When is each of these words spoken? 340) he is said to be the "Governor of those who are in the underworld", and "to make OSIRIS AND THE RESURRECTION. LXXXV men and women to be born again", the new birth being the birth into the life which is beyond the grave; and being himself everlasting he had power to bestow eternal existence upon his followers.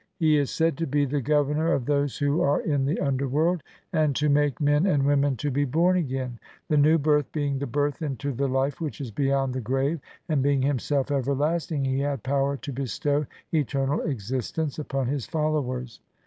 340) 0.17 0.27
he 0.29 0.37
is 0.41 0.49
said 0.49 0.75
to 0.79 0.87
be 0.87 1.05
the 1.05 1.21
"Governor 1.21 1.71
of 1.73 1.85
those 1.85 2.17
who 2.17 2.41
are 2.41 2.59
in 2.61 2.85
the 2.85 2.99
underworld", 2.99 3.61
and 3.93 4.15
"to 4.15 4.29
make 4.29 4.55
OSIRIS 4.55 4.59
AND 4.59 4.65
THE 4.65 4.73
RESURRECTION. 4.73 4.81
LXXXV 4.81 4.83
men 4.83 4.93
and 4.93 5.05
women 5.05 5.37
to 5.37 5.51
be 5.51 5.65
born 5.65 5.97
again", 5.97 6.39
the 6.69 6.77
new 6.77 6.97
birth 6.97 7.31
being 7.31 7.59
the 7.59 7.67
birth 7.67 8.01
into 8.01 8.31
the 8.31 8.47
life 8.47 8.81
which 8.81 8.99
is 8.99 9.11
beyond 9.11 9.53
the 9.53 9.61
grave; 9.61 9.99
and 10.27 10.41
being 10.41 10.63
himself 10.63 11.11
everlasting 11.11 11.85
he 11.85 11.99
had 11.99 12.23
power 12.23 12.57
to 12.57 12.73
bestow 12.73 13.27
eternal 13.53 14.01
existence 14.01 14.79
upon 14.79 15.05
his 15.05 15.27
followers. 15.27 15.99